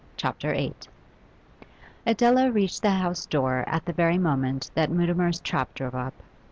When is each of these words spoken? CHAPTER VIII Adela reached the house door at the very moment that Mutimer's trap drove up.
CHAPTER 0.17 0.51
VIII 0.51 0.73
Adela 2.07 2.49
reached 2.51 2.81
the 2.81 2.89
house 2.89 3.27
door 3.27 3.63
at 3.67 3.85
the 3.85 3.93
very 3.93 4.17
moment 4.17 4.71
that 4.73 4.89
Mutimer's 4.89 5.39
trap 5.41 5.75
drove 5.75 5.93
up. 5.93 6.23